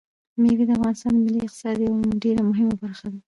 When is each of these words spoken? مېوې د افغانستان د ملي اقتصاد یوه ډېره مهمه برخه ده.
مېوې 0.41 0.63
د 0.67 0.71
افغانستان 0.77 1.11
د 1.15 1.17
ملي 1.25 1.39
اقتصاد 1.43 1.77
یوه 1.85 1.97
ډېره 2.23 2.41
مهمه 2.49 2.73
برخه 2.81 3.07
ده. 3.11 3.19